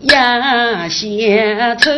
[0.00, 1.90] 也仙愁。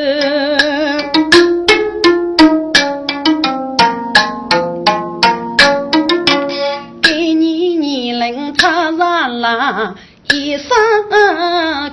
[7.02, 9.94] 给你你能他拉拉
[10.32, 10.68] 一生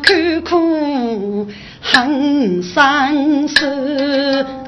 [0.06, 1.48] 苦苦，
[1.82, 4.63] 恨生死。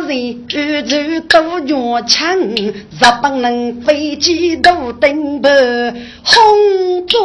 [0.00, 2.74] 人举着多元枪，日
[3.22, 5.48] 本人飞机都登不，
[6.22, 7.16] 轰炸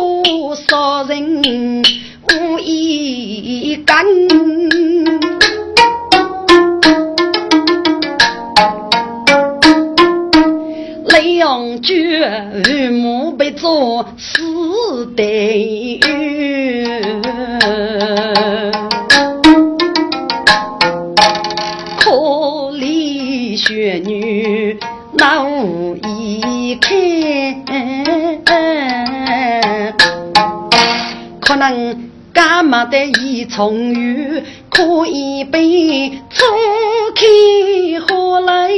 [0.55, 1.83] 杀人
[2.31, 4.05] 无一干。
[11.05, 12.23] 雷阳举
[12.91, 15.97] 墓碑做死的。
[32.33, 36.47] 干嘛的一重雨，可以被吹
[37.15, 38.69] 开花来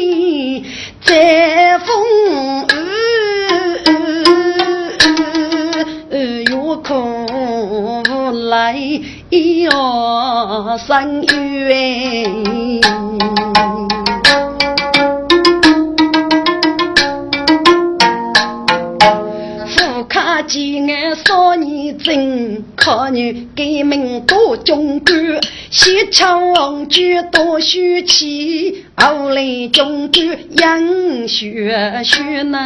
[1.02, 1.88] 再风
[2.68, 3.99] 雨，
[8.50, 8.76] 来
[9.30, 12.30] 要三月。
[20.48, 25.16] 吉安少年真，可女革命多忠肝，
[25.70, 32.58] 西羌王举多血气，后来中举养血血呢。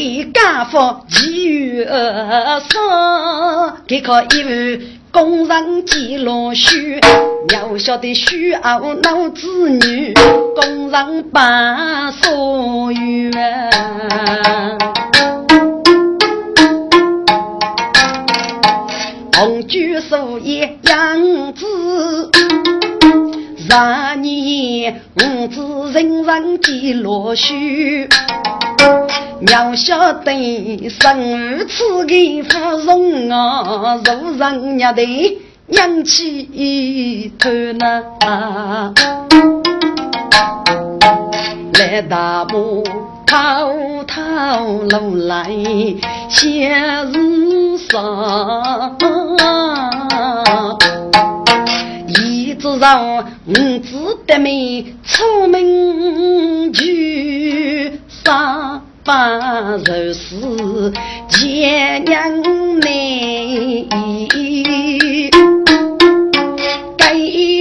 [0.00, 0.78] 给家父
[1.10, 4.80] 给予二嫂，给可一碗。
[5.12, 6.74] 工人记录书，
[7.48, 10.14] 渺小的虚傲脑子女，
[10.56, 13.30] 工人把所有。
[19.36, 21.66] 红居树叶样子。
[23.58, 28.08] 十年五子人人皆落须，
[29.48, 32.14] 要晓得生儿此个
[32.44, 35.02] 芙蓉啊，如人家的
[35.66, 38.02] 娘气头呐。
[41.78, 42.84] 来大步
[43.26, 43.72] 滔
[44.06, 45.50] 滔路来
[46.28, 48.98] 些日上，
[52.08, 57.39] 一直让五子得美出门去，
[59.10, 60.92] 三八十四
[61.26, 63.84] 见娘内，
[66.96, 67.12] 该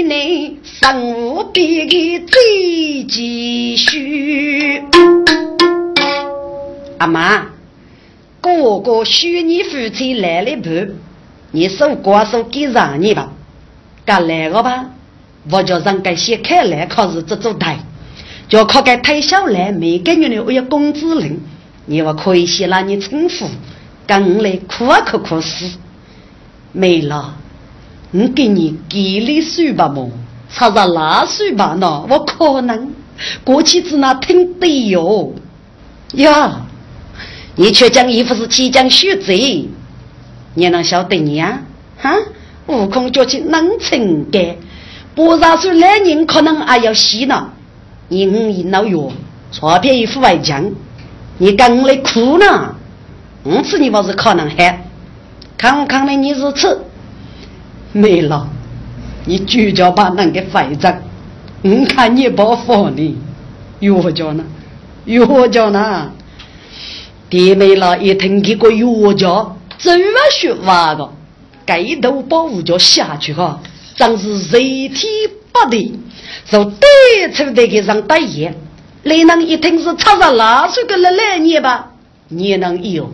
[0.03, 0.55] 内。
[0.61, 4.83] 生无比的最积蓄，
[6.99, 7.47] 阿妈，
[8.39, 10.69] 哥哥许你夫妻来了不？
[11.49, 13.33] 你手瓜手给让你吧，
[14.05, 14.85] 该来个吧？
[15.49, 17.79] 我叫人家先开来可是这做台，
[18.49, 21.39] 就靠个太小来，每个月的我要工资领，
[21.85, 23.47] 你我可以先让你称呼，
[24.07, 25.77] 跟来苦啊苦苦死，
[26.71, 27.35] 没了，
[28.11, 30.09] 我给你给了水吧么？
[30.51, 32.91] 插上拉水吧喏，我可能
[33.43, 35.31] 过去只那听对哟
[36.13, 36.65] 呀！
[37.55, 39.67] 你却讲衣服是即将学贼，
[40.55, 41.61] 你能晓得你呀？
[41.97, 42.15] 哈！
[42.65, 44.57] 悟空叫去能成的，
[45.13, 47.51] 不然说来人可能还要洗呢。
[48.09, 49.11] 你五一老药，
[49.51, 50.71] 钞票一副外将，
[51.37, 52.75] 你跟来哭呢？
[53.45, 54.85] 五次你不是可能还？
[55.57, 56.77] 看我看来你是吃
[57.93, 58.49] 没了。
[59.25, 61.01] 你就叫把那个废着，
[61.61, 63.17] 我看你不放你，
[63.79, 64.43] 药家呢？
[65.05, 66.11] 药家呢？
[67.29, 71.11] 弟妹了一听这个药家，怎么说话个？
[71.65, 73.61] 盖头保护着下去哈，
[73.95, 75.05] 真是人体
[75.51, 75.91] 不对，
[76.51, 78.53] 就对出的给上打野。
[79.03, 81.91] 你能一听是插上蜡水个来来你吧？
[82.27, 83.13] 你能有？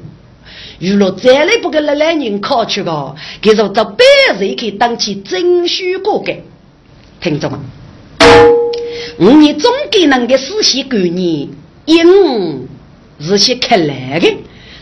[0.79, 4.03] 如若再来不给那两人考取个，给说到百
[4.37, 6.35] 岁可以当起征书过的，
[7.21, 7.59] 听着吗？
[9.19, 11.47] 五年总给那个实习过年，
[11.85, 12.67] 因
[13.19, 14.35] 是些看来的，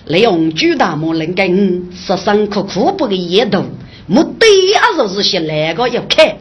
[0.06, 3.64] 利用巨大木能跟十三苦苦不的野度，
[4.08, 6.38] 目的啊就是些那个要看，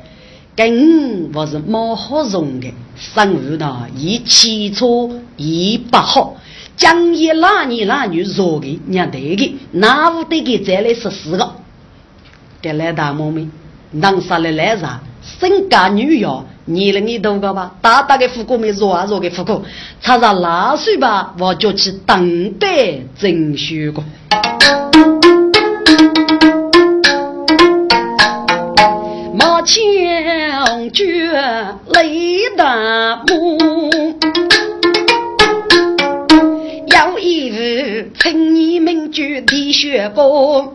[0.54, 6.36] 跟我是蛮好用的，生活呢一起初一不好。
[6.76, 11.52] 将一男女男女说的，娘对的，那屋得给再来十四个？
[12.60, 13.50] 给来大妈们，
[13.92, 15.00] 能杀来来啥？
[15.22, 17.74] 身家女要，年龄你多个吧？
[17.80, 19.58] 大大的富贵没弱啊弱的富贵，
[20.00, 24.02] 插上拉水吧，我就去等待征学过。
[29.62, 31.30] 马枪决
[31.94, 33.56] 雷大木。
[36.88, 40.74] 有一日，青年名举的学过，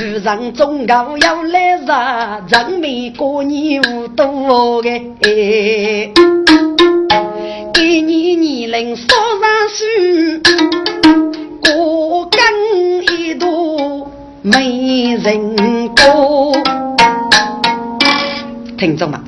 [0.00, 4.88] 遇上中高要来杀，人民过年无多个，
[7.74, 10.40] 给你年龄少上岁，
[11.60, 13.01] 过更
[14.44, 15.54] 没人
[15.94, 16.52] 过，
[18.76, 19.20] 听众们。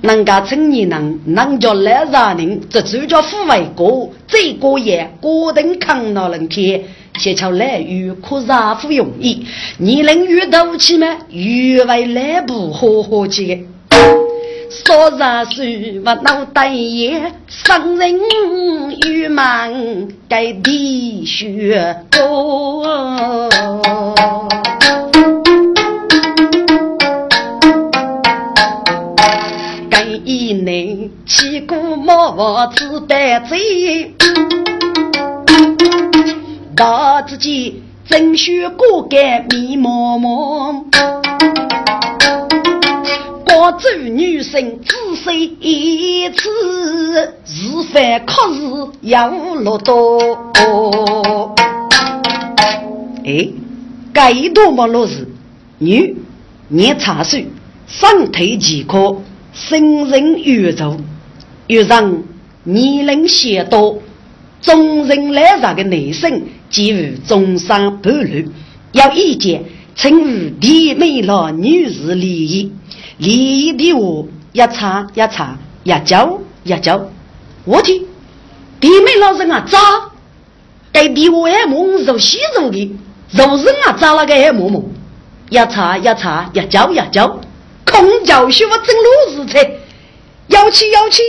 [0.00, 6.82] 人家青年人，人家来杀人，这就叫富贵歌，这个也过等抗老人天，
[7.18, 9.44] 先求来与可杀富容易，
[9.76, 11.06] 你能遇到起吗？
[11.28, 13.66] 遇为来不好好去，
[14.70, 18.20] 说啥是我脑袋也伤人
[19.06, 19.72] 欲忙
[20.28, 23.48] 该滴血多。
[30.24, 33.56] 以内起过毛子带走，
[36.76, 40.28] 大自己争取果干密麻麻，
[43.48, 46.50] 广州女生只生一次，
[47.46, 48.60] 是非可是
[49.08, 51.54] 要落多。
[53.24, 53.48] 哎，
[54.12, 55.26] 该多么落是
[55.78, 56.14] 女
[56.68, 57.46] 年茶水，
[57.86, 59.16] 上腿几颗。
[59.54, 60.96] 生人越走，
[61.68, 62.22] 越让
[62.64, 63.98] 年龄显多，
[64.60, 68.52] 众人来上的内生，即于中山半路，
[68.92, 69.64] 有意见，
[69.96, 72.70] 请与弟妹老女士礼仪，
[73.18, 77.04] 礼仪的话一查一查，一教一教。
[77.64, 78.06] 我听
[78.80, 79.78] 弟妹老人啊，咋？
[80.92, 82.96] 该弟我还蒙受吸收的，
[83.32, 84.84] 肉人啊，扎了个还摸摸，
[85.50, 87.40] 呀擦呀擦呀叫呀叫，
[87.84, 89.68] 空叫学我正路日菜，
[90.46, 91.22] 摇起摇起，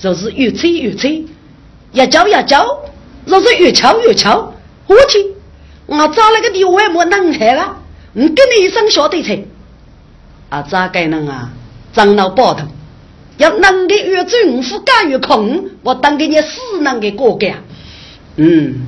[0.00, 1.24] 就是越吹越吹，
[1.92, 2.66] 呀叫呀叫，
[3.26, 4.52] 就是越敲越敲。
[4.88, 5.24] 我去，
[5.86, 7.76] 我扎了个地我也没能害了，
[8.12, 9.40] 我跟你一声晓得才。
[10.52, 11.50] 啊，咋个能啊？
[11.94, 12.66] 长老包头，
[13.38, 17.54] 要能给越政府干越空，我当给你死能给过干。
[18.36, 18.86] 嗯。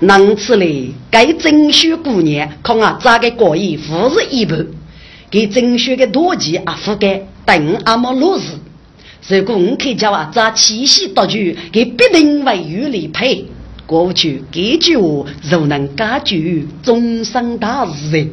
[0.00, 4.66] 能此嘞，该征选姑娘，看啊咋个过意，富是一半，
[5.30, 8.42] 给征选的多吉啊覆盖，等阿么落日。
[9.28, 13.46] 如果我可以叫啊咋七夕到去，给必定为有利配。
[13.88, 18.28] 过去这句话，如能解决终身大事，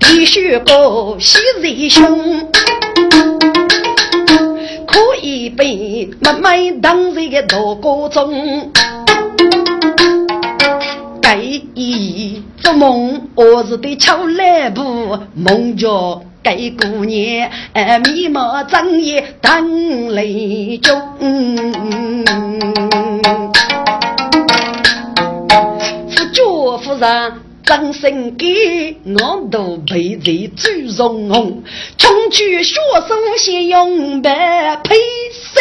[0.00, 2.50] 必须过喜日兄，
[4.84, 8.72] 可以被妹妹当成个大歌中。
[11.22, 11.38] 该
[12.56, 17.48] 做梦，我是对敲来不梦着该姑娘，
[18.02, 21.00] 迷茫整夜等泪中。
[26.36, 27.32] 夫家夫人
[27.64, 31.62] 真心给，我都陪在最容红。
[31.96, 32.74] 穷去学
[33.08, 34.94] 生先用白配
[35.32, 35.60] 色，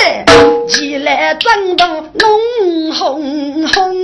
[0.68, 3.96] 起来整到浓红红。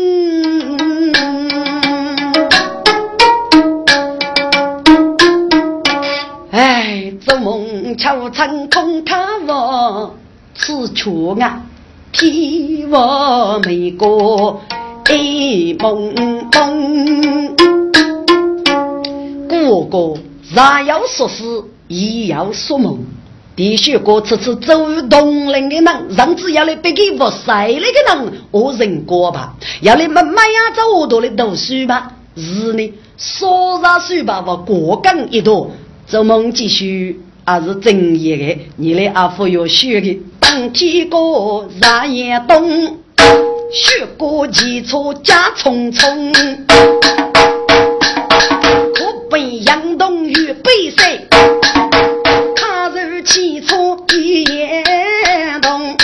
[6.51, 10.16] 哎做梦敲成空塔房，
[10.56, 11.62] 此处啊，
[12.12, 14.62] 天我美过
[15.10, 17.55] 一梦梦。
[19.48, 20.13] 哥哥，
[20.53, 21.43] 若要说事，
[21.88, 23.00] 也要说梦。
[23.53, 29.53] 必须过次次走动人的人，甚至要来别给不晒那个人，我认过吧？
[29.81, 32.13] 要来慢慢呀走我多的读书吧？
[32.36, 34.43] 是呢，说啥书吧？
[34.48, 35.70] 我过更一朵。
[36.08, 38.62] 做梦继续，还是正业的。
[38.77, 42.98] 你来阿福要学的，当天过日夜冬，
[43.74, 46.34] 学过基础加匆匆，
[48.94, 51.25] 可被杨东与背谁？
[52.54, 54.84] 踏入基础一夜
[55.62, 55.96] 冬，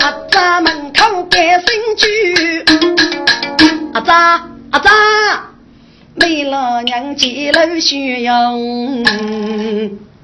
[0.00, 2.62] 阿扎门口改新居，
[3.94, 4.90] 阿扎阿扎。
[6.16, 8.52] 为了娘接了需要，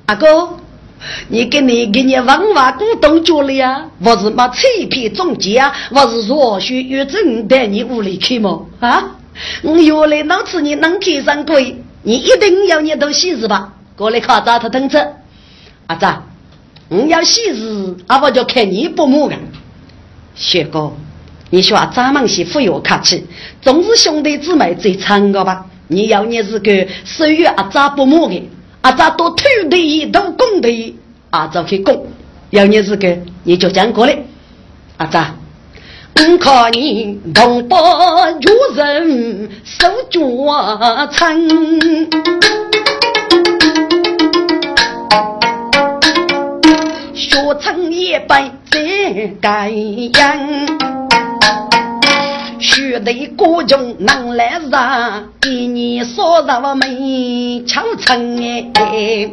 [0.05, 0.59] 阿哥，
[1.29, 3.85] 你给你给你文化股东做了呀？
[4.05, 5.73] 我是嘛欺骗中介啊？
[5.91, 8.61] 我是若学越正带你屋里去吗？
[8.81, 9.17] 啊！
[9.63, 13.75] 我原来脑子你能开上柜，你一定要念到喜事吧？
[13.97, 15.15] 过来考扎他等着。
[15.87, 16.23] 阿扎，
[16.89, 19.37] 我要喜事，阿我就看你不母的。
[20.35, 20.93] 雪哥，
[21.51, 23.27] 你说咱们媳妇要客气，
[23.63, 25.67] 总是兄弟姊妹最亲个吧？
[25.89, 28.43] 你要你是个属于阿扎不母的，
[28.87, 30.97] 阿扎多土地多工地，
[31.31, 32.07] 阿扎去工。
[32.51, 34.17] 要你是个，你就讲过来，
[34.99, 35.35] 阿扎，
[36.15, 37.77] 我看你同胞
[38.31, 40.21] 如人手脚
[41.11, 41.37] 长，
[47.13, 50.39] 学成一百再改样。
[52.59, 58.39] 学得各种能来上，一年少让我没强撑
[58.75, 59.31] 哎。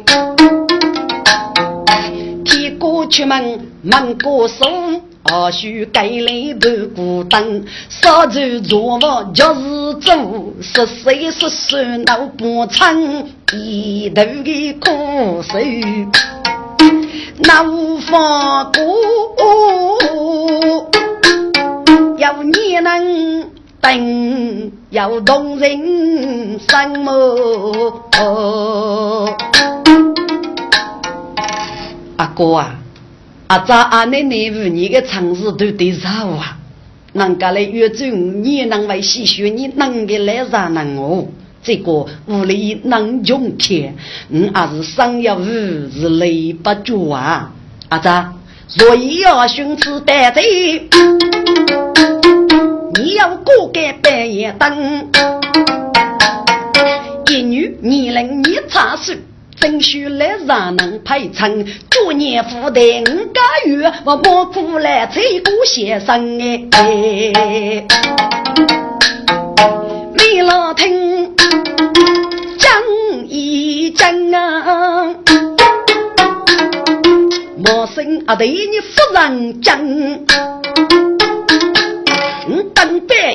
[2.44, 10.14] 天过出门门过松，二叔盖来半孤灯，少走做我就是做，
[10.60, 15.58] 十岁十岁闹不成，一头的苦手
[17.38, 18.84] 那无法过。
[22.16, 23.50] 要你能
[23.80, 25.70] 等，要动人
[26.58, 28.08] 心么？
[32.16, 32.78] 阿哥啊，
[33.48, 36.58] 阿扎阿奶奶屋你的城市都得少啊？
[37.12, 41.26] 人家来约走，你能为细学，你能给来啥能哦？
[41.62, 43.96] 这个屋里能用钱，
[44.28, 47.52] 嗯，还是生要屋是累不住啊？
[47.88, 48.32] 阿咋？
[48.66, 50.88] 所以要寻此待罪。
[53.14, 55.08] 要过个半夜灯，
[57.30, 59.12] 一女你能你插手，
[59.56, 61.64] 真须来让能配称。
[61.90, 66.40] 祝年富的五个月，我莫苦来这个先生
[66.72, 67.86] 哎。
[70.18, 71.36] 为了听
[72.58, 72.82] 讲
[73.28, 75.14] 一讲啊，
[77.58, 81.03] 莫生阿弟你夫人讲。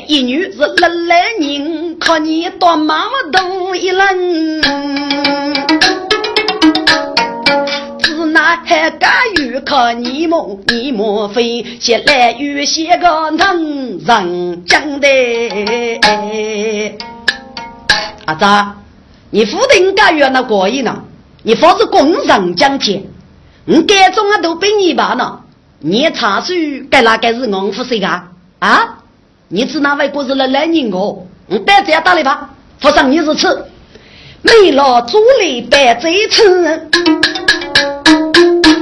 [0.08, 4.62] 一女是来来人，靠你多马多一人。
[8.00, 9.12] 只那还敢
[9.42, 15.08] 与靠你莫你莫非先来与些个能人讲的？
[18.26, 18.76] 阿扎，
[19.32, 21.04] 你不定该与那过意呢？
[21.42, 23.04] 你否则工人讲钱，
[23.66, 25.42] 你该种啊都被你罢了。
[25.80, 26.54] 你查书
[26.92, 28.28] 该哪个是昂夫谁啊？
[28.60, 28.99] 啊？
[29.52, 31.26] 你指哪位哥是来来人我？
[31.48, 33.48] 你别这样打理吧，扶上你是吃，
[34.44, 36.88] 没了竹篱白贼吃。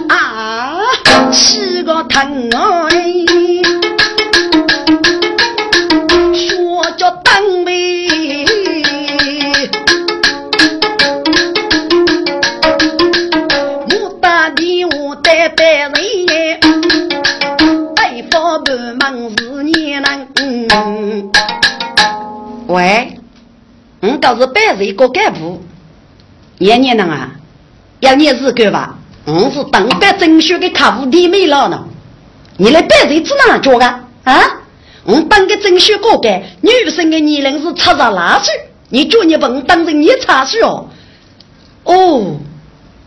[0.09, 0.81] 啊，
[1.31, 2.49] 是个疼
[2.89, 2.99] 哎，
[22.67, 23.17] 喂，
[24.01, 25.63] 我倒是办事一个干部，
[26.57, 27.31] 年年能啊，
[28.01, 28.97] 要你是个吧？
[29.23, 31.87] 我是当班征选的客户弟妹了呢，
[32.57, 33.85] 你来白人指哪家个
[34.25, 34.41] 啊？
[35.05, 38.53] 我当个征选过干，女生的年龄是七十二岁，
[38.89, 40.89] 你叫你问当成你查水哦？
[41.85, 42.35] 哦，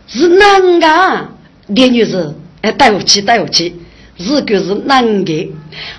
[0.07, 1.29] 是男的，
[1.67, 3.79] 李女士，哎，对不起，对不起，
[4.17, 5.53] 是个是男的，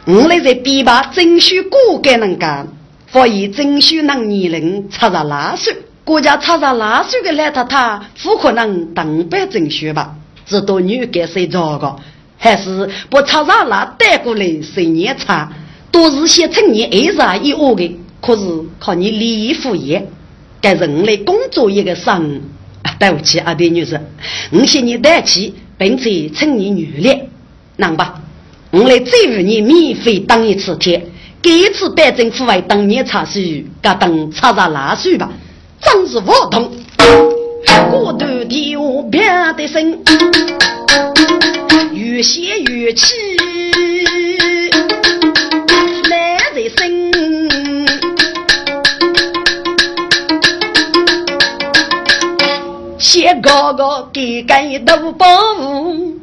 [0.06, 2.66] 我来在比吧征选过干人干，
[3.12, 5.76] 所以征选那年龄七十二岁。
[6.04, 10.16] 国家查查哪岁的来太太，不可能当班征选吧？
[10.46, 11.94] 这多女给谁找个？
[12.38, 15.52] 还是不查查那带过来谁年插？
[15.92, 18.42] 都是些成年二十一二的，可是
[18.80, 20.08] 靠你礼服业，
[20.60, 22.40] 该人类工作一个生。
[22.98, 24.00] 对不起，阿弟女士，
[24.52, 27.28] 我向你带起，并且趁年女烈，
[27.76, 28.20] 能吧？
[28.70, 31.01] 我来再五年免费当一次天，
[31.42, 35.28] 给一次办政府外当年查税，该等查查哪岁吧？
[35.80, 36.70] 真是不同，
[37.90, 39.20] 过头的我别
[39.56, 39.98] 的声，
[41.92, 43.16] 越写越气，
[46.08, 47.12] 难人生。
[53.00, 55.26] 写个个给给都保
[55.56, 56.20] 护，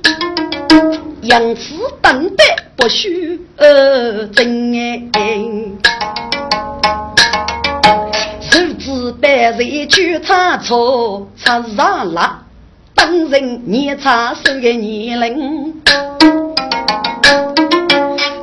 [1.23, 2.68] 杨子等待。
[2.79, 5.09] 不许呃真哎。
[9.21, 12.41] 百人去查错，查上了，
[12.95, 15.73] 当人你查手的年龄，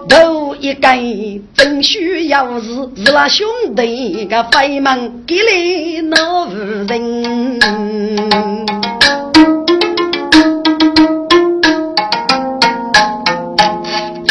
[0.08, 6.50] 头一根真需要是是那兄弟个飞门给来那无
[6.86, 8.05] 人，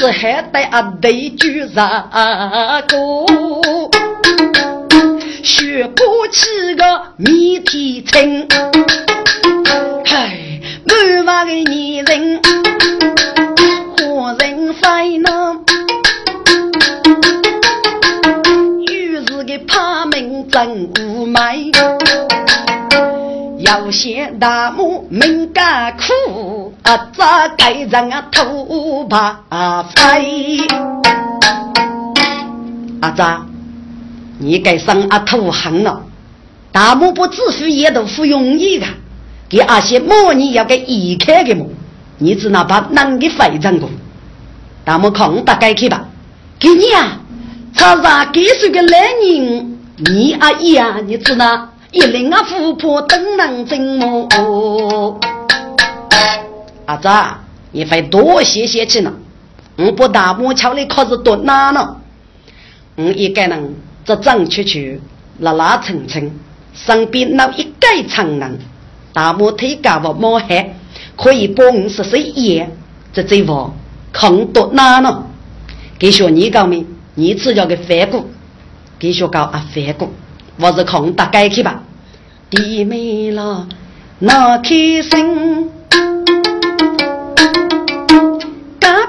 [0.06, 2.08] 这还得啊对句啥
[2.88, 3.26] 个？
[5.42, 8.48] 学过起个谜题清，
[10.06, 12.40] 嗨，满怀的女人，
[13.98, 15.56] 活人烦恼，
[18.88, 21.72] 于是个怕名真无美，
[23.58, 29.40] 要嫌大母命苦，啊，咋该人啊头怕
[29.96, 30.60] 飞，
[33.02, 33.44] 阿扎？
[34.38, 36.00] 你该上阿土行了，
[36.72, 38.86] 大木不自负也都不容易的，
[39.50, 41.66] 给阿些模拟要给移开的么？
[42.20, 43.90] 你只拿把男的非常过，
[44.84, 46.06] 大木看大概去吧。
[46.60, 47.18] 给你啊，
[47.74, 49.80] 查查给谁个男人？
[49.98, 55.20] 你阿姨啊，你只拿一领啊富婆等能怎么？
[56.86, 57.10] 阿子，
[57.72, 59.14] 你非多谢谢去呢。
[59.78, 62.02] 我不大木桥里可是多难了，
[62.96, 63.76] 我一个人。
[64.06, 65.00] 这张雀雀，
[65.40, 66.32] 拉拉蹭蹭，
[66.76, 68.60] 身边闹一盖长人，
[69.12, 70.76] 大拇腿高不摸黑，
[71.16, 72.70] 可以帮我十岁爷，
[73.12, 73.74] 这这话
[74.14, 75.26] 看多难了。
[75.98, 76.86] 给说你讲没？
[77.16, 78.30] 你只要个反骨，
[79.00, 80.14] 给说讲啊反骨，
[80.58, 81.82] 我是看大概去吧。
[82.52, 83.68] 弟妹了，
[84.20, 84.70] 那开
[85.02, 85.72] 心，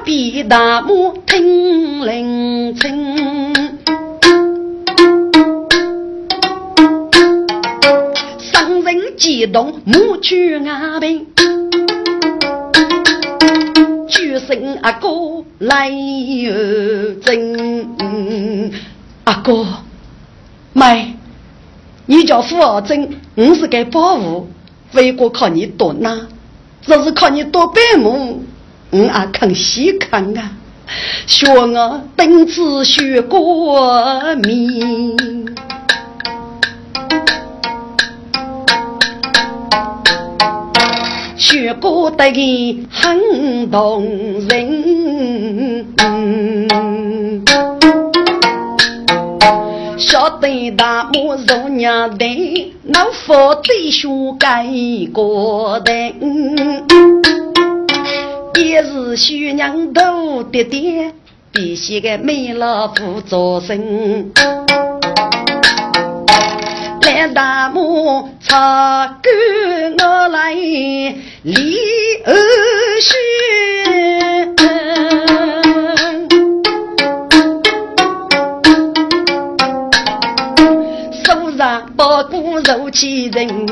[0.07, 3.53] 比大母听铃声。
[9.19, 11.27] 激动，母去阿平，
[14.09, 15.09] 举声阿哥
[15.59, 17.91] 来又真。
[19.25, 19.67] 阿哥，
[20.75, 21.15] 妹，
[22.05, 24.49] 你叫富二真，我是该保护，
[24.93, 26.29] 为国靠你多难，
[26.83, 28.45] 这是靠你多白目，
[28.91, 30.51] 我啊肯稀看啊。
[31.27, 35.17] 学我本子学过米。
[41.39, 42.25] 学过的
[42.91, 44.03] 很动
[44.49, 45.87] 人，
[49.97, 54.67] 晓得大木如娘的，老夫弟兄改
[55.13, 55.93] 过的，
[58.59, 61.13] 也是徐娘头爹爹，
[61.53, 64.33] 必须个美老夫做声。
[67.03, 71.77] 来大木插根我来离
[72.25, 72.33] 儿
[73.03, 73.13] 婿，
[81.25, 83.67] 手上包谷肉气人。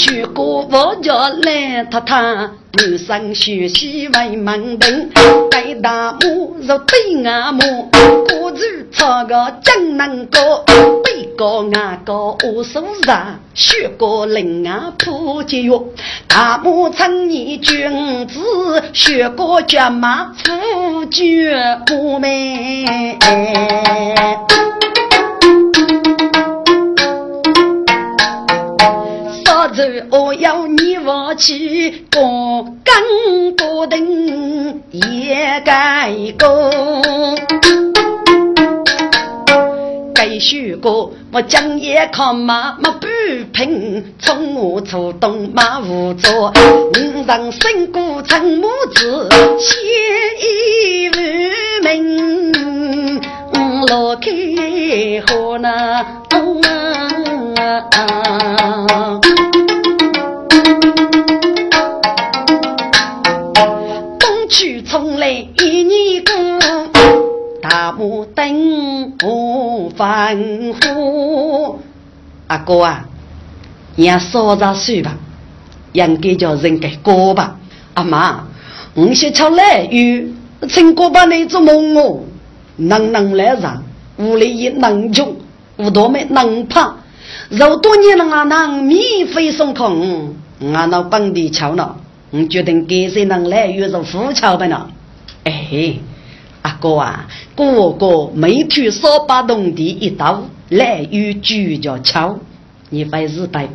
[0.00, 5.10] 学过佛教来太太，女生学习为门灯，
[5.50, 7.90] 该大木若对阿木，
[8.26, 10.64] 果子唱个江南歌，
[11.04, 15.78] 背个阿个我手上，学过灵啊普节约，
[16.26, 18.40] 大木称你君子，
[18.94, 22.18] 学过脚马夫绝不
[30.10, 36.70] 我要你我去过更多等也该过，
[40.12, 43.06] 该学过我讲也靠马马不
[43.52, 46.52] 平，从我出动马无作，
[46.96, 49.28] 五人身骨成母子，
[49.60, 49.76] 写
[50.40, 51.12] 一无
[51.84, 53.20] 名，
[53.88, 54.30] 老开
[55.26, 56.04] 河那。
[64.86, 66.34] 从来一年过，
[67.62, 70.36] 大木灯不反
[70.82, 71.78] 呼。
[72.48, 73.04] 阿哥啊，
[73.94, 75.16] 也说着算吧，
[75.92, 77.56] 应该叫人给过吧。
[77.94, 78.48] 阿妈，
[78.94, 80.34] 我先吃来鱼，
[80.68, 82.18] 请过把你做梦哦。
[82.80, 83.82] 能能来上，
[84.18, 85.36] 屋里也能穷，
[85.78, 86.96] 屋多没能胖。
[87.48, 91.96] 肉多年了啊，能免费送空，俺那本地巧了。
[92.30, 94.88] 我决定给谁能来约着富桥的呢？
[95.44, 95.94] 哎，
[96.62, 102.38] 阿哥啊，哥哥每天少把农地一刀来与聚焦桥，
[102.88, 103.68] 你非日白，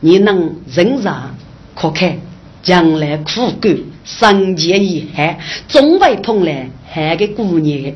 [0.00, 1.34] 你能忍让
[1.74, 2.18] 可看，
[2.62, 5.24] 将来苦干三劫以后，
[5.66, 7.92] 总会碰来还个姑娘，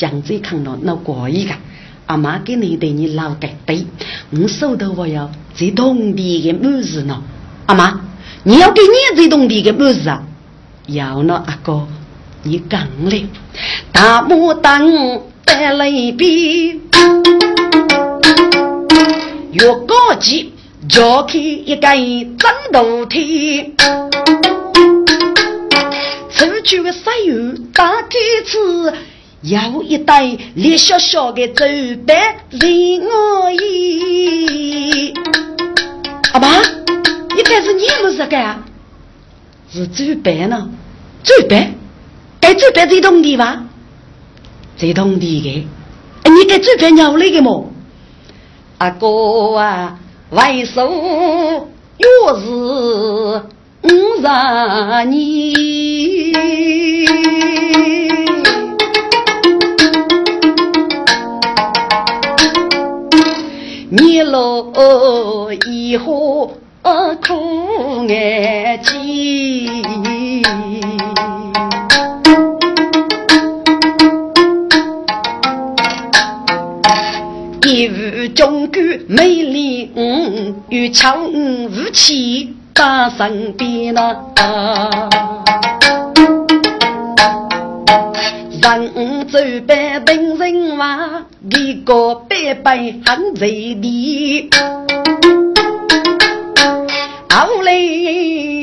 [0.00, 1.52] 将这看到那过一个，
[2.06, 3.84] 阿妈给你对你老盖对，
[4.30, 7.22] 我收到我要这农地的满事呢，
[7.66, 8.00] 阿妈。
[8.42, 10.22] 你要给你这种地个么子啊？
[10.86, 11.86] 要呢，阿哥，
[12.44, 13.26] 你讲嘞，
[13.92, 14.90] 大木当
[15.44, 16.80] 带来比，
[19.52, 20.54] 越高级，
[20.88, 21.80] 就开一个
[22.38, 23.74] 战斗梯，
[26.30, 28.08] 出去个石油大盖
[28.46, 28.94] 子，
[29.42, 31.64] 要一袋连小小的走
[32.06, 35.14] 板任我意，
[36.34, 36.60] 阿爸。
[37.34, 38.62] 一开始你不是干啊？
[39.72, 40.68] 是走白呢？
[41.24, 41.72] 走白？
[42.38, 43.66] 该走白这种地方？
[44.76, 45.66] 这种地的？
[46.30, 47.72] 你该走白鸟类的么？
[48.76, 49.98] 阿哥啊，
[50.28, 50.82] 为首
[51.96, 52.06] 又
[52.38, 52.46] 是
[53.84, 53.88] 五
[54.20, 54.28] 十
[55.06, 56.32] 你，
[63.90, 66.52] 你老以后。
[66.82, 68.96] 苦眼睛，
[77.66, 84.16] 一无中国美丽，嗯，有枪武器把身边呐，
[88.60, 94.50] 人走百等人话，一个白白很在地。
[97.30, 97.72] 后来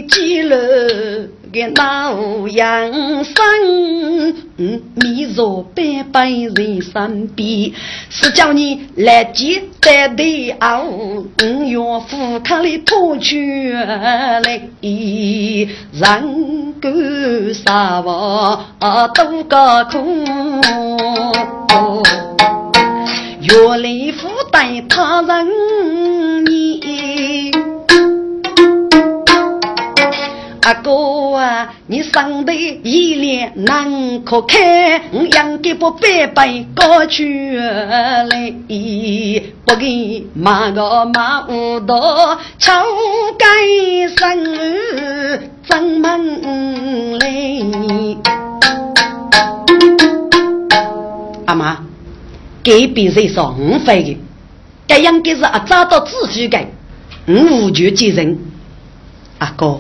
[0.08, 0.56] 记录
[1.52, 2.92] 个老样
[3.24, 4.36] 生，
[4.96, 7.72] 迷若百百人身边，
[8.10, 18.66] 是叫你来接在对后，五用富康里拖去来，人干啥活
[19.14, 19.98] 多个苦，
[23.42, 27.67] 月里负担他人你。
[30.68, 34.60] 阿哥啊，你上得一脸难可看，
[35.14, 38.54] 我养给不白白过去来，
[39.64, 42.84] 不给马个马无道，敲
[43.40, 43.48] 盖
[44.14, 44.44] 生
[45.70, 47.30] 张门来。
[51.46, 51.78] 阿妈，
[52.62, 54.18] 给别人说五分的，
[54.86, 56.60] 这样该是啊找到自己的，
[57.26, 58.38] 我无权接人。
[59.38, 59.80] 阿哥。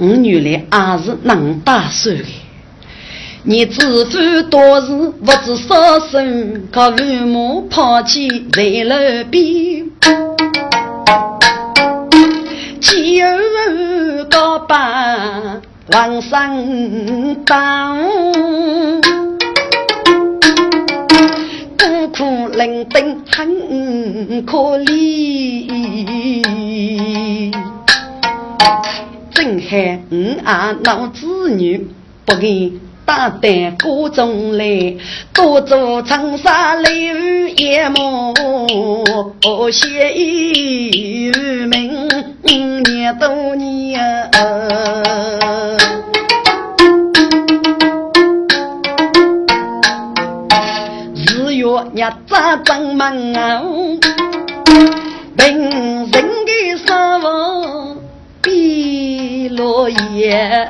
[0.00, 2.24] 我原来也是能打算的，
[3.42, 8.94] 你自负多时不知少生，靠父母抛弃在路
[9.30, 9.90] 边，
[12.80, 15.60] 饥饿高把
[15.92, 16.56] 往上
[17.44, 17.98] 当，
[21.78, 25.68] 孤苦伶仃很可怜。
[29.40, 31.88] 真害我啊闹子女，
[32.26, 32.74] 不给
[33.06, 34.94] 大胆歌中来，
[35.32, 38.34] 多做长沙柳叶幕，
[39.72, 41.32] 写一
[41.64, 42.06] 名
[42.44, 43.98] 年多年。
[51.14, 53.62] 日月日咋正门啊？
[55.34, 57.99] 平人的生活。
[58.42, 60.68] 碧落叶，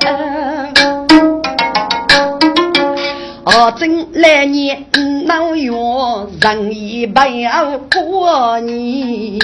[3.45, 4.87] 哦，正来年
[5.27, 5.71] 闹月，
[6.41, 7.31] 人已白
[7.93, 9.39] 过年，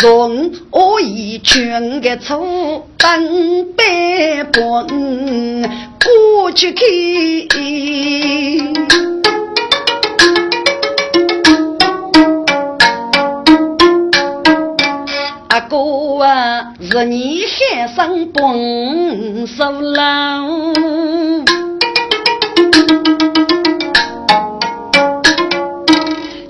[0.00, 5.68] 容我一群个粗笨白棍
[6.04, 6.86] 过去看。
[15.48, 15.76] 阿哥
[16.16, 20.72] 哥啊，是你海上蹦手浪，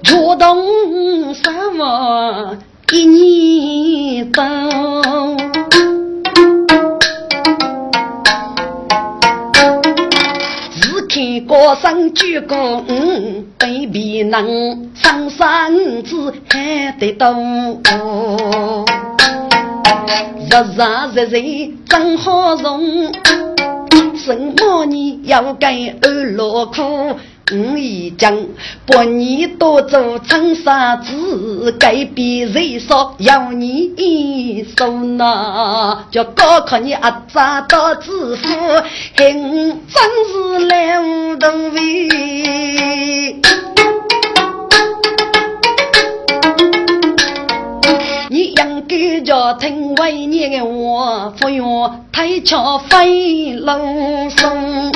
[0.04, 2.56] 若动什么
[2.92, 4.44] 一年到，
[10.70, 12.84] 只看高山举高，
[13.58, 15.74] 对比能上山
[16.04, 17.26] 子还得多。
[20.06, 20.54] 日
[21.14, 23.12] 日日日真好容，
[24.14, 27.16] 什么你要给二老苦？
[27.48, 28.36] 我已将
[28.86, 38.48] 把你多做长沙子，改变人说要你受那，叫高考你阿扎到致富，
[39.14, 43.36] 还真是来无动为。
[48.88, 54.92] 你应该叫听为你的话，不用太巧飞龙松。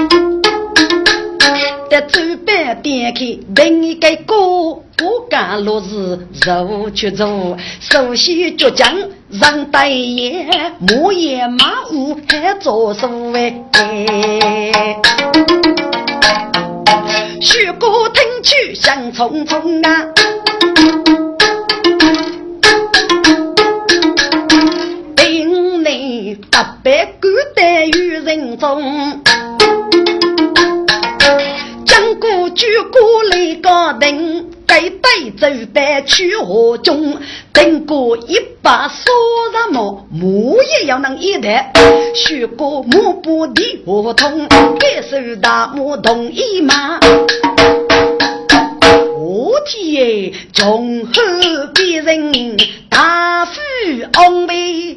[1.88, 4.34] 得走板点开，另一个歌，
[4.96, 8.96] 不干落日肉去做，首先倔强
[9.28, 10.46] 让大爷，
[10.78, 13.52] 莫也马虎还做所谓。
[17.40, 21.09] 雪歌听去想匆匆啊。
[26.62, 29.22] 百古代与人中，
[31.86, 37.16] 将过举过来高登，该带走白去河中，
[37.52, 39.10] 等过一把杀
[39.52, 41.72] 人毛，木也要能一代，
[42.14, 44.46] 学过木布的合同，
[44.78, 47.00] 该手大木同一马。
[49.22, 51.12] 我天，从后
[51.74, 52.56] 别人
[52.88, 53.60] 大富
[54.16, 54.96] 翁呗。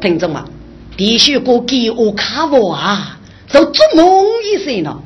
[0.00, 0.42] 听众们，
[0.96, 3.16] 必须过给我看我啊！
[3.52, 5.00] 都做梦一声了。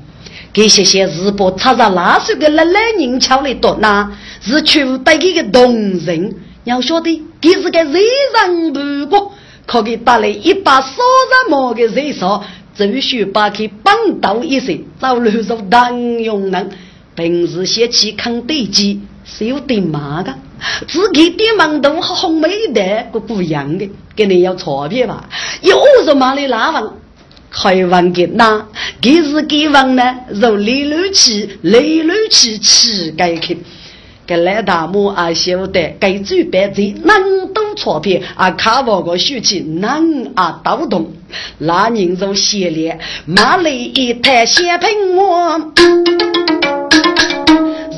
[0.54, 4.10] 给些些日报插上那岁的来来人巧来读那，
[4.40, 6.34] 是取得一个动人。
[6.64, 9.32] 要晓得，这是个热人不过，
[9.66, 12.42] 可给带来一把烧热毛的热烧，
[12.76, 16.70] 只需把其绑到一声，早入入当用人。
[17.14, 20.34] 平时写起看对机是有点麻的，
[20.86, 25.28] 自己点馒头和红梅的个不一样的，给你要钞票吧？
[25.62, 26.94] 有什么的拉房？
[27.50, 28.66] 开完给那，
[29.00, 30.14] 给是给房呢？
[30.28, 33.56] 肉里里气，里里气气该去。
[34.26, 41.12] 给来大母啊晓得，给嘴巴子能多钞票啊，看我个手气能啊抖动，
[41.58, 45.72] 那人就写脸，骂了一台小苹果。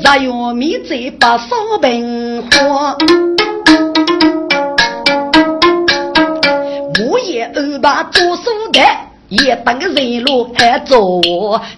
[0.01, 2.95] 日月米在把烧饼花。
[7.09, 8.81] 我也二把做书的，
[9.29, 11.21] 也当个人路还做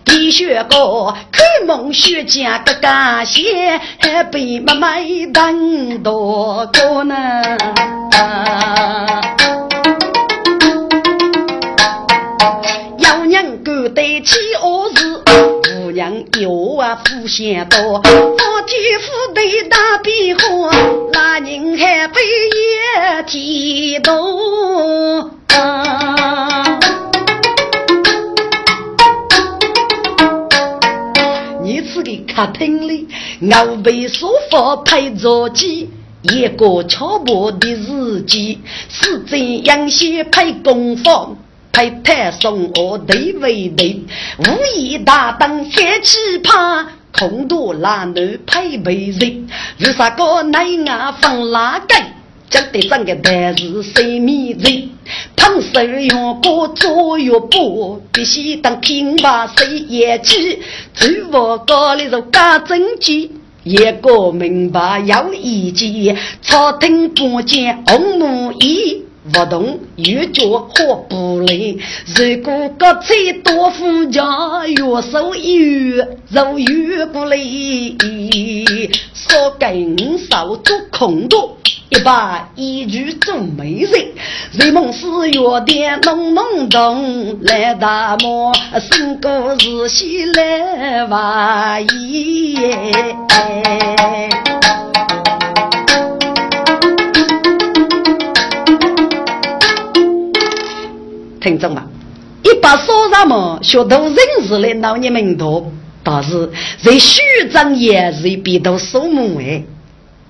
[0.03, 4.95] 地学高，看梦学家个感谢，还被妈妈
[5.33, 7.57] 当多个呢。
[13.93, 15.21] 对起恶事，
[15.63, 20.71] 姑娘有啊福先多，发天福对大变化，
[21.11, 22.21] 那人还被
[23.11, 25.31] 也提多。
[25.49, 26.90] 你
[32.03, 33.07] 此个客厅里，
[33.41, 35.89] 我被沙发配着机，
[36.23, 38.59] 一个敲破的日记，
[38.89, 41.37] 是怎样写配功夫？
[41.71, 44.01] 配太送我对为对，
[44.39, 44.43] 武
[44.75, 49.47] 艺大当黑奇葩，空多男女配备人，
[49.79, 52.13] 为啥个奶牙放拉盖？
[52.51, 54.89] 讲的整个单是谁迷人？
[55.37, 60.59] 胖手用过左右步，必须当平把谁也记？
[60.93, 63.31] 走我高里头加正经，
[63.63, 69.05] 一个明白有意见，朝廷不见红木衣。
[69.31, 77.95] 不动越脚或不累，如果各菜多复杂，越手越肉越不累。
[79.13, 81.55] 少跟少做空多，
[81.91, 83.91] 一把一句做美人。
[84.53, 93.09] 人梦是月点浓浓动，来大漠生个日西来哇耶。
[101.41, 101.83] 听众们，
[102.43, 105.69] 一把说什么学徒认识的老年们多，
[106.03, 106.49] 但是
[106.81, 109.61] 在虚张也是比都数目哎。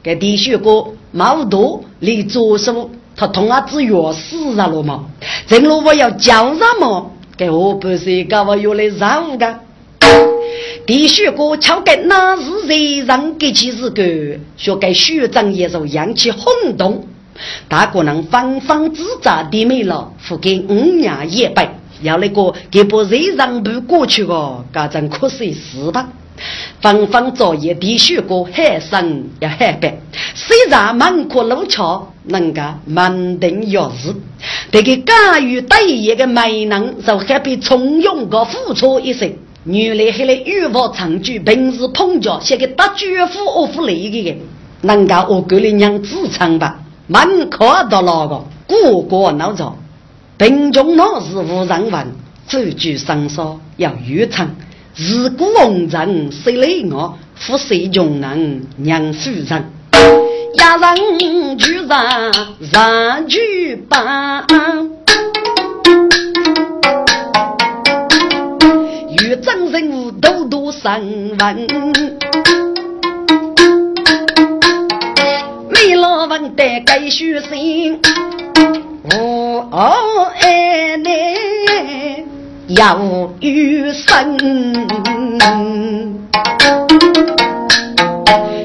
[0.01, 5.05] 给弟兄哥毛多离左手，他同阿子约死了嘛？
[5.47, 7.11] 正如我要叫什么？
[7.37, 9.59] 给我不是搞我有来绕的。
[10.85, 14.39] 弟兄哥敲给那是谁让给起日个？
[14.57, 17.05] 学给虚张也就扬起轰动。
[17.67, 26.07] 大姑娘方方自扎的没了，付给五年一百，要那个给不人让不过去哦，家真可惜死吧。
[26.81, 29.99] 方方作业的学过海深也海白，
[30.33, 34.15] 虽然满口路桥，能够满定钥匙，
[34.71, 39.31] 这个甘于待业的美人，就还比从容的付出一生。
[39.63, 44.35] 原来还来预防长居，平时碰着写个大绝夫恶夫累的，
[44.81, 46.79] 能够我给你娘自称吧。
[47.05, 49.75] 满口的那个个个闹着，
[50.37, 52.07] 贫穷那是无人问，
[52.47, 54.49] 走句生说要预唱，
[55.03, 59.65] 自古红尘谁来我，富谁穷人娘夫人，
[60.53, 62.31] 一人居上
[62.71, 64.45] 上举棒，
[69.17, 71.67] 与真人物都多生问。
[75.71, 77.99] 为老问的该虚心，
[79.09, 82.10] 我爱你。
[82.75, 82.99] 要
[83.39, 84.37] 余生。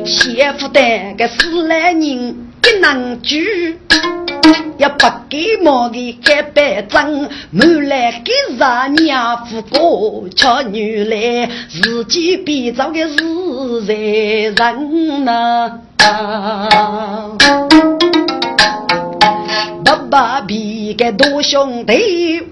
[0.05, 0.81] 媳妇的
[1.19, 3.79] 个死来人一难聚，
[4.79, 15.81] 要不给毛的开白针，满来给咱娘夫过瞧女来，自己编造的是在人呐。
[19.85, 22.43] 爸爸比个多兄弟，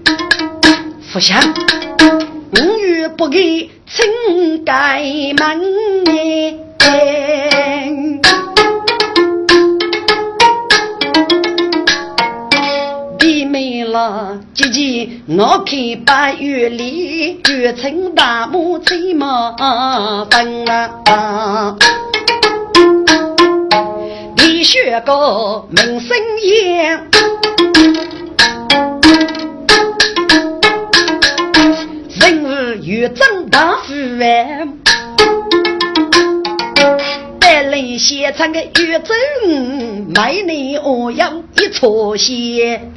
[1.15, 1.41] 不想
[2.59, 5.01] 五月不给请盖
[5.37, 5.61] 门
[6.13, 6.59] 耶。
[13.17, 19.55] 弟妹了，姐姐，我看八月里月成大木最麻
[20.29, 20.45] 烦
[21.05, 21.77] 啊。
[24.61, 27.07] 学个名声扬，
[32.85, 34.67] 有张大夫哎，
[37.39, 42.93] 带来写成个月正，买你我要一撮线，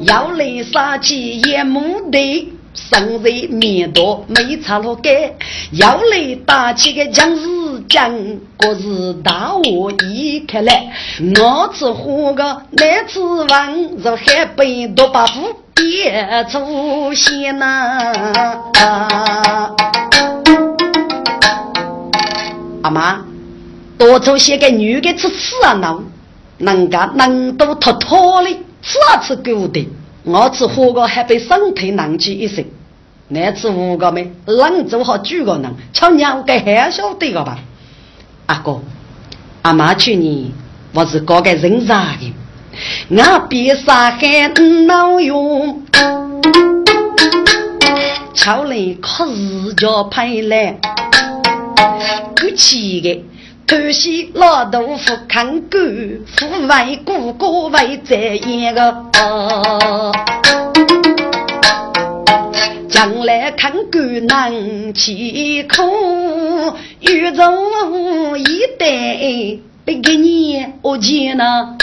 [0.00, 2.52] 要来杀鸡也木的。
[2.72, 5.34] 生在面多没擦了盖，
[5.72, 7.42] 要来打起个将士
[7.90, 8.10] 将，
[8.56, 10.94] 国是大我一看来，
[11.38, 12.42] 我只活个
[12.72, 15.42] 男子王，若海北多把夫。
[15.76, 18.12] 别出现呐！
[22.82, 23.20] 阿妈，
[23.98, 26.02] 多做些个女的吃吃啊，农，
[26.58, 28.50] 人家农都妥妥的，
[28.82, 29.86] 吃啊吃够的。
[30.24, 32.64] 我吃活个还被身体冷起一身，
[33.28, 37.58] 那吃无个没，农做好几个人，瞧娘该还晓得个吧？
[38.46, 38.80] 阿哥，
[39.62, 40.50] 阿妈去年
[40.94, 42.32] 还是搞个人渣的。
[43.08, 44.48] 我比啥还
[44.86, 45.82] 闹用，
[48.34, 50.78] 瞧来可是叫派来，
[52.38, 53.24] 过去的
[53.66, 55.78] 偷袭老豆腐看狗，
[56.36, 58.94] 父为哥哥为这一个。
[62.88, 65.82] 将来看狗难起苦，
[67.00, 71.76] 遇中一代别给你我见呐。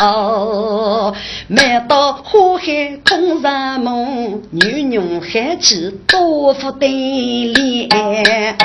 [1.47, 8.57] 每到火海空山梦，女女喊起多福对联。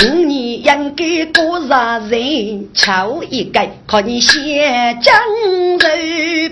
[0.00, 2.68] 五年应该过啥人？
[2.74, 5.14] 敲一个，看你先将
[5.78, 5.86] 肉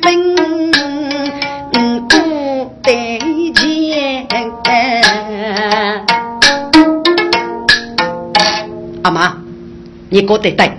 [0.01, 0.37] 饼。
[2.85, 2.93] 再
[3.55, 4.29] 见，
[9.03, 9.40] 阿妈，
[10.11, 10.71] 你过得对，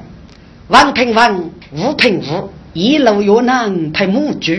[0.68, 4.54] 王平王，吴平吴，一路越南配母猪，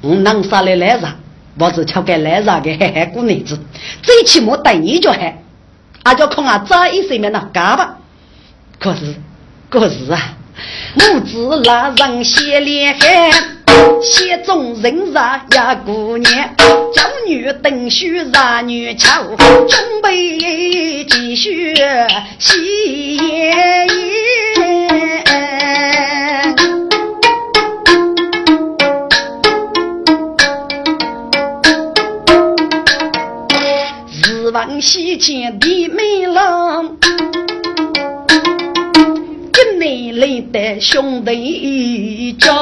[0.00, 1.14] 我能杀来来啥？
[1.58, 3.58] 我是敲个来啥的嘿嘿姑娘子，
[4.02, 5.38] 最起码带你就喊，
[6.04, 7.98] 阿叫看俺早一岁面那嘎巴。
[8.78, 9.14] 可是，
[9.68, 10.37] 可是啊，
[10.94, 13.30] 母子拉人血连汗。
[14.02, 16.54] 写中人杀呀姑娘，
[16.94, 19.36] 娇女等须杀女俏，
[19.68, 21.74] 准备继续
[22.38, 23.86] 戏演。
[34.24, 36.96] 日望西前的美郎，
[40.18, 40.40] 跟你来
[40.74, 42.52] 的兄弟一家。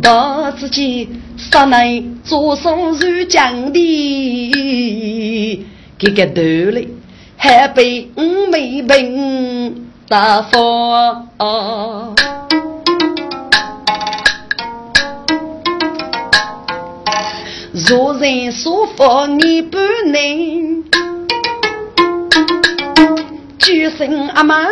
[0.00, 5.64] 把自己杀来做手入江的，
[5.98, 6.40] 这个头
[6.70, 6.88] 里
[7.36, 10.58] 还被五妹兵打发。
[17.88, 20.84] 若人说法你不能，
[23.62, 24.66] 举声阿妈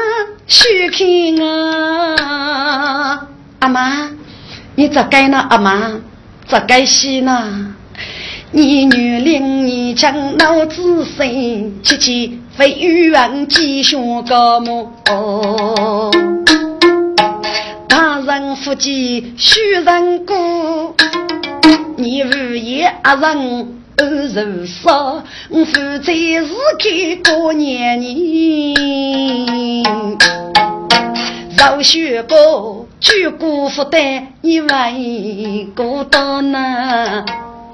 [0.49, 3.29] 许看啊，
[3.61, 4.11] 阿妈。
[4.75, 5.93] 你咋该呢，阿妈？
[6.49, 7.73] 咋该洗呢？
[8.51, 13.97] 你女领你将脑子生，七七非欲望继续
[14.29, 14.91] 高么？
[17.87, 20.97] 大人夫妻须人过，
[21.97, 26.13] 你无言阿人如少，我负责是
[26.79, 28.75] 开过年年，
[31.57, 32.87] 饶学过。
[33.01, 33.99] 举姑父的，
[34.43, 37.25] 你为孤单呐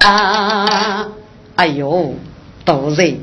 [0.00, 1.08] 啊！
[1.56, 2.14] 哎呦，
[2.64, 3.16] 都是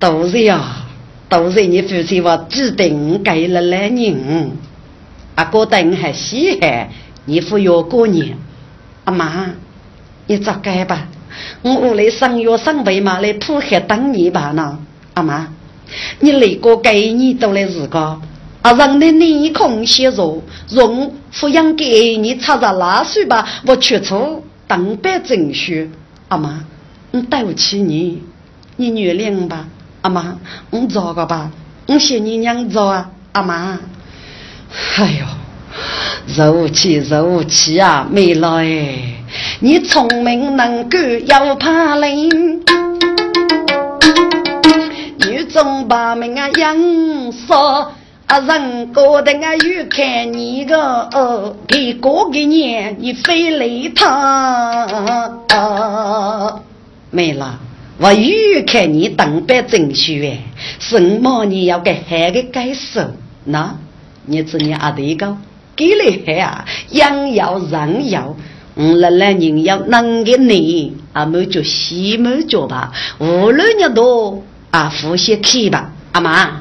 [0.00, 0.86] 都是呀，
[1.28, 4.50] 都是你父亲我指定给了来人，
[5.36, 6.88] 阿哥等还稀罕，
[7.26, 8.36] 你父要过年，
[9.04, 9.52] 阿妈，
[10.26, 11.06] 你咋改吧？
[11.62, 14.78] 我屋里上月上辈嘛来铺海等你吧呢，
[15.14, 15.48] 阿妈，
[16.20, 18.20] 你那个给你都来日个。
[18.62, 23.46] 啊，人的脸孔显弱，用抚养给你擦擦拉水吧。
[23.66, 25.90] 我去处当白正须，
[26.28, 26.62] 阿妈，
[27.10, 28.22] 我对不起你，
[28.76, 29.66] 你原谅吧，
[30.02, 30.36] 阿妈，
[30.68, 31.50] 我做个吧，
[31.86, 33.78] 我谢你娘做啊，阿妈。
[34.98, 35.26] 哎呦，
[36.36, 39.14] 肉气肉气啊，没了哎！
[39.60, 42.10] 你聪明能干又怕冷，
[45.18, 46.76] 女中把命啊养
[47.32, 47.52] 死。
[48.26, 54.86] 啊，人过得我又看你个，给过个年你非累他，
[57.10, 57.58] 没了。
[57.98, 60.38] 我又看你当班正序哎，
[60.78, 63.00] 什么你要给孩子改手？
[63.44, 63.76] 那
[64.26, 65.36] 你只你阿弟个
[65.80, 68.36] 给了孩啊，养要人要，
[68.74, 76.60] 我来来人要能给你，阿没就西没就吧，无论你多啊，呼吸气吧，阿妈。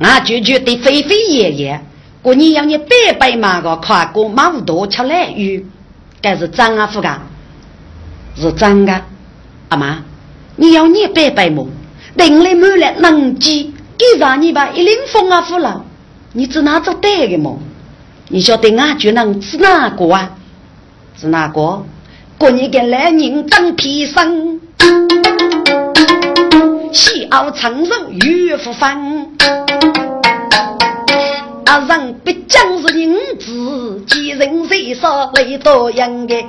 [0.00, 1.80] 俺舅舅得飞飞爷爷，
[2.22, 5.64] 过年要你白白马个跨过马路多吃来鱼，
[6.20, 7.22] 该是张阿福噶，
[8.36, 9.00] 是张的。
[9.68, 10.02] 阿妈，
[10.56, 11.68] 你要你白白么？
[12.16, 15.84] 等来满了能记，给让你把一领风阿福了，
[16.32, 17.58] 你只拿着带的么？
[18.28, 20.30] 你晓得俺就能是哪个啊？
[21.16, 21.84] 是哪个？
[22.36, 24.60] 过年给来人当皮生。
[26.92, 29.28] 西熬长寿与福方。
[31.66, 36.44] 阿，人必将是银子，几人谁少来多应该？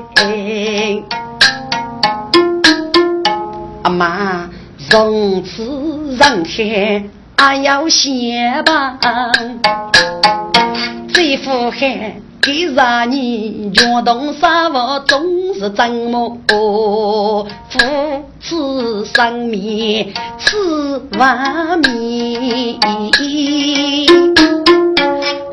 [3.84, 4.50] 阿妈，
[4.90, 5.64] 从此
[6.20, 7.04] 人海
[7.36, 8.98] 啊要先帮，
[11.18, 12.14] 这副海。
[12.40, 15.20] 给让你穷动三伏总
[15.56, 16.38] 是怎么？
[16.48, 20.56] 夫子生米吃
[21.18, 22.80] 碗米，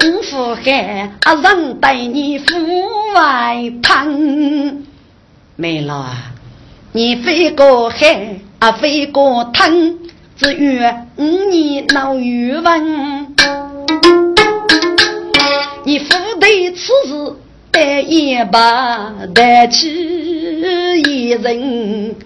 [0.04, 2.54] 五福海啊人待你父
[3.14, 4.84] 外汤。
[5.56, 6.10] 没了，
[6.92, 9.98] 你飞过海啊飞过汤，
[10.36, 13.34] 只愿你闹语文。
[15.86, 16.06] 你父
[16.40, 17.34] 对此事
[17.70, 19.86] 得一把，得起
[21.04, 22.16] 一人，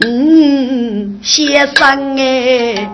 [0.00, 2.88] 嗯，先生哎，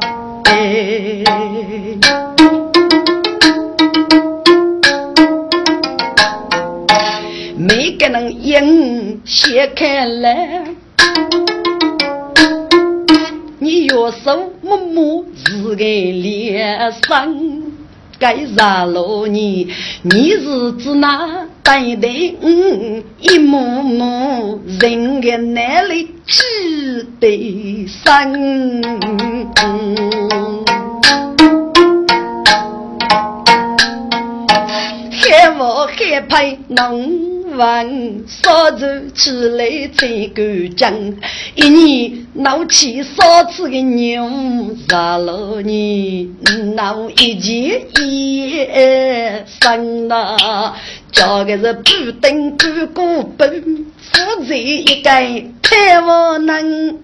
[7.57, 10.65] 每个人眼掀开来，
[13.61, 17.68] 你右手摸摸自个脸上。
[18.19, 19.69] 该啥路你？
[20.03, 22.37] 你是指哪带的？
[22.41, 28.83] 嗯，一幕幕人的哪里值得深。
[35.11, 37.28] 害我害怕侬。
[37.59, 41.19] 问烧酒起来才干净，
[41.57, 44.31] 一年闹起烧次的牛，
[44.89, 46.31] 杀了你
[46.77, 48.65] 闹一件衣
[49.61, 50.73] 裳呐，
[51.11, 53.51] 叫个是不等不过本，
[54.13, 55.11] 负责一个
[55.61, 56.99] 太无能。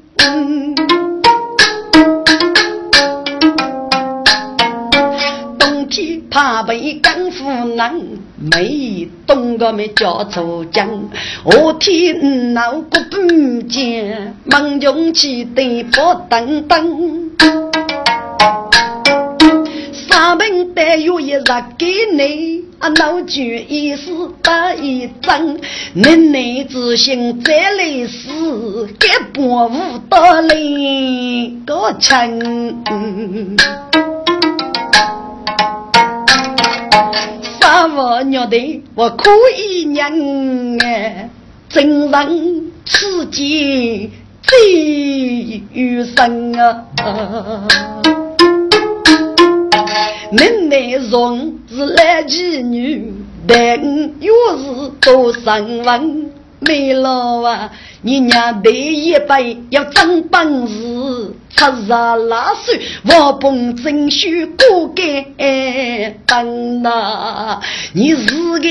[6.34, 8.18] 怕被干夫人
[8.52, 11.08] 没懂个没叫出江，
[11.44, 17.30] 我天闹个不见，梦中起的不等等。
[20.08, 21.44] 三本带有一日
[21.78, 24.10] 给你，啊闹剧一时
[24.42, 25.56] 打一仗，
[25.92, 30.56] 奶奶之心再来死，给伯父打来
[31.64, 31.92] 个
[37.60, 37.96] 枪。
[37.96, 40.10] 我娘的，我可以娘
[40.84, 41.28] 哎，
[41.68, 44.10] 真人此间
[44.42, 46.84] 最余生啊！
[50.32, 53.12] 门内容是来妓女，
[53.46, 53.80] 但
[54.20, 56.23] 又是多生文。
[56.64, 57.70] 没老啊，
[58.02, 62.72] 你娘第一辈要真本事，出热拉手，
[63.08, 65.22] 我本真须过该
[66.26, 67.60] 等呐。
[67.92, 68.68] 你是个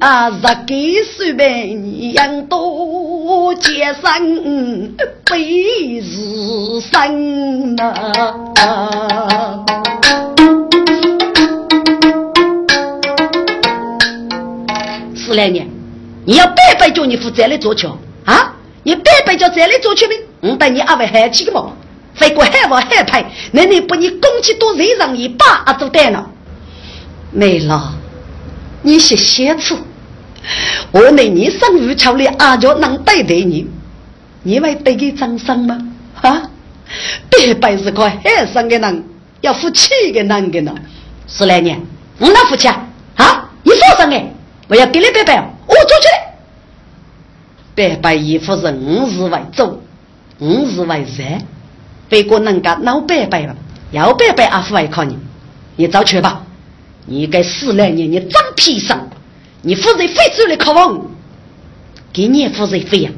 [0.00, 7.94] 啊，十几岁呗，你养多结生悲日生呐。
[15.14, 15.79] 十来年。
[16.30, 18.54] 你要白白叫你负责来做桥啊！
[18.84, 20.14] 你白白叫再来做桥呗？
[20.38, 21.72] 我带你阿位海气个嘛，
[22.14, 26.24] 飞过海王海派，那你把你攻击多人上一把啊做单了？
[27.32, 27.94] 没了，
[28.82, 29.76] 你写写词，
[30.92, 33.66] 我那你生日桥里阿叫能对待你，
[34.44, 35.76] 你会对给张生吗？
[36.20, 36.42] 啊！
[37.28, 39.04] 白白是个海上的人，
[39.40, 40.72] 要负气的人的呢。
[41.26, 41.84] 十来年，
[42.20, 42.86] 我哪负气啊？
[43.16, 43.50] 啊！
[43.64, 44.16] 你说什么？
[44.68, 45.54] 我要给你白白。
[45.70, 46.20] 我出去了。
[47.74, 49.82] 白白衣服是五日为主，
[50.40, 51.24] 五日为热。
[52.08, 53.54] 别个人家老白白了，
[53.92, 55.16] 要白白阿父来靠你，
[55.76, 56.42] 你早去吧。
[57.06, 59.08] 你该十来年，你长皮上，
[59.62, 61.00] 你负责非走的考望，
[62.12, 63.10] 给你负责费呀，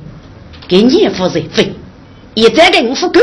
[0.69, 1.73] 给你负责费。
[2.35, 3.21] 一再给我付够，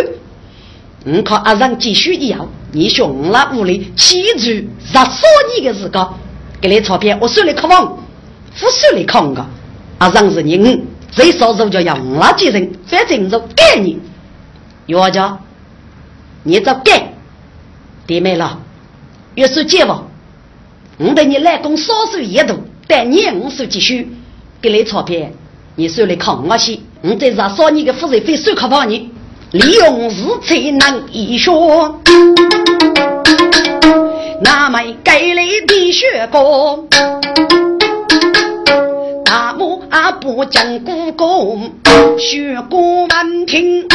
[1.05, 5.21] 我靠阿让继续要，你熊了屋里起住杀死
[5.55, 6.15] 你的时候，
[6.59, 7.97] 给你钞票，我手里考望。
[8.58, 9.41] 不是你看个，
[9.97, 14.00] 啊，让是你，最少就叫要那几人，反正就给你，
[14.88, 15.39] 要叫
[16.43, 16.91] 你这给，
[18.08, 18.60] 弟妹了，
[19.36, 20.04] 越是结吧，
[20.97, 24.12] 我等你来工少收一度，但你我收继续
[24.62, 25.18] 给你钞票，
[25.76, 29.12] 你手里看我去，我再让少你的负责费收可怕你，
[29.52, 32.02] 利用日才能一说，
[34.41, 37.68] 那么给你的血光。
[40.30, 41.71] 大幕啊不讲故宫，
[42.19, 43.88] 血过满庭。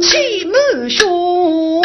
[0.00, 1.80] 气满胸，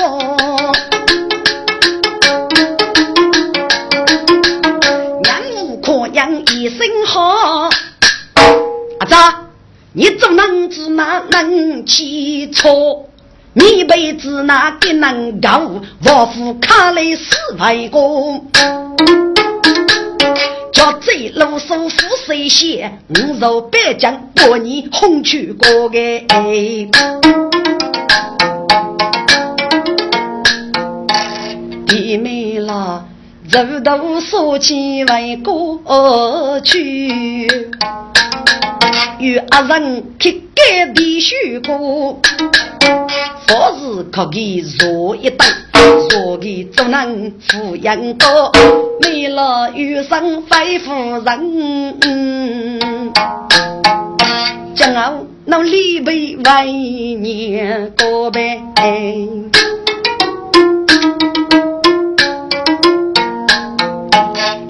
[5.22, 7.70] 人无可养一身好。
[9.00, 9.16] 阿子，
[9.94, 13.10] 你怎能知那能起错？
[13.54, 15.50] 你辈子哪个能够
[16.04, 18.00] 我夫卡来四万个？
[20.74, 23.00] 叫贼路手扶谁先？
[23.10, 26.90] 五肉白将把你轰去过个哎！
[31.88, 33.06] 弟妹啦，
[33.52, 37.48] 肉头说起为过去，
[39.24, 42.20] 与阿人乞丐必须过。
[43.48, 45.48] 佛事可给坐一等，
[46.10, 48.52] 坐给做能富养高，
[49.02, 50.92] 没了余生非夫
[51.24, 52.00] 人。
[54.76, 56.72] 将我那李为为
[57.16, 58.62] 年过呗。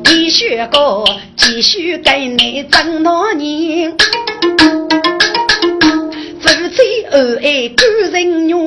[0.03, 1.03] 继续过，
[1.35, 3.97] 继续给你挣那年。
[6.43, 8.57] 夫妻恩爱感人缘，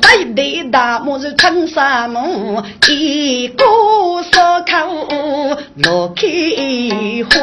[0.00, 3.64] 这一代大木是春山木，一个
[4.32, 4.84] 烧烤
[5.76, 6.26] 落开
[7.30, 7.34] 花。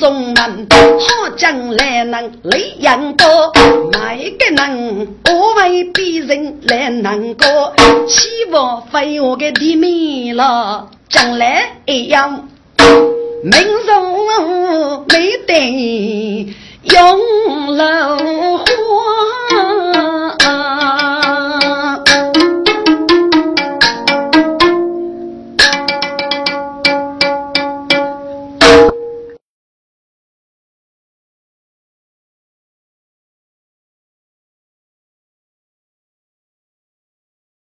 [0.00, 3.52] 中人，好将来能雷人多，
[3.92, 7.74] 买个人我为别人来难过，
[8.08, 12.48] 希望飞我的地面了，将来一样，
[13.44, 13.52] 命
[13.86, 14.16] 中
[15.06, 16.48] 没得
[16.84, 18.16] 永乐
[18.56, 18.64] 花。